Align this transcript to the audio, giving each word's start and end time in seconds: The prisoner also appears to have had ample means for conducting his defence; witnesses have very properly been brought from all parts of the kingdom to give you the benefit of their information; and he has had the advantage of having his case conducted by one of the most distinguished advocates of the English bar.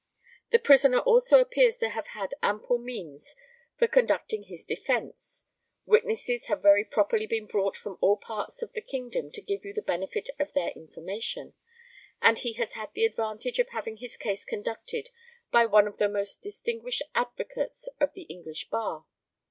The 0.49 0.57
prisoner 0.57 0.97
also 0.97 1.39
appears 1.39 1.77
to 1.77 1.89
have 1.89 2.07
had 2.07 2.33
ample 2.41 2.79
means 2.79 3.35
for 3.77 3.85
conducting 3.85 4.41
his 4.45 4.65
defence; 4.65 5.45
witnesses 5.85 6.45
have 6.47 6.59
very 6.63 6.83
properly 6.83 7.27
been 7.27 7.45
brought 7.45 7.77
from 7.77 7.99
all 8.01 8.17
parts 8.17 8.63
of 8.63 8.73
the 8.73 8.81
kingdom 8.81 9.29
to 9.29 9.43
give 9.43 9.63
you 9.63 9.73
the 9.73 9.83
benefit 9.83 10.31
of 10.39 10.53
their 10.53 10.69
information; 10.71 11.53
and 12.19 12.39
he 12.39 12.53
has 12.53 12.73
had 12.73 12.91
the 12.95 13.05
advantage 13.05 13.59
of 13.59 13.69
having 13.69 13.97
his 13.97 14.17
case 14.17 14.43
conducted 14.43 15.09
by 15.51 15.67
one 15.67 15.87
of 15.87 15.97
the 15.99 16.09
most 16.09 16.41
distinguished 16.41 17.03
advocates 17.13 17.87
of 17.99 18.13
the 18.15 18.23
English 18.23 18.71
bar. 18.71 19.05